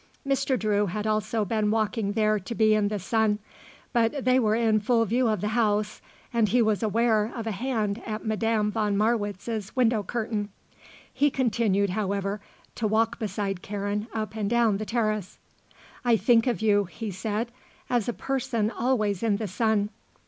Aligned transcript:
Mr. 0.27 0.57
Drew 0.57 0.87
had 0.87 1.05
also 1.05 1.45
been 1.45 1.69
walking 1.69 2.13
there 2.13 2.39
to 2.39 2.55
be 2.55 2.73
in 2.73 2.87
the 2.87 2.97
sun; 2.97 3.37
but 3.93 4.25
they 4.25 4.39
were 4.39 4.55
in 4.55 4.79
full 4.79 5.05
view 5.05 5.27
of 5.27 5.41
the 5.41 5.49
house 5.49 6.01
and 6.33 6.49
he 6.49 6.59
was 6.59 6.81
aware 6.81 7.31
of 7.35 7.45
a 7.45 7.51
hand 7.51 8.01
at 8.03 8.25
Madame 8.25 8.71
von 8.71 8.97
Marwitz's 8.97 9.75
window 9.75 10.01
curtain. 10.01 10.49
He 11.13 11.29
continued, 11.29 11.91
however, 11.91 12.41
to 12.73 12.87
walk 12.87 13.19
beside 13.19 13.61
Karen 13.61 14.07
up 14.11 14.33
and 14.35 14.49
down 14.49 14.77
the 14.77 14.87
terrace. 14.87 15.37
"I 16.03 16.17
think 16.17 16.47
of 16.47 16.63
you," 16.63 16.85
he 16.85 17.11
said, 17.11 17.51
"as 17.87 18.09
a 18.09 18.13
person 18.13 18.71
always 18.71 19.21
in 19.21 19.37
the 19.37 19.47
sun. 19.47 19.91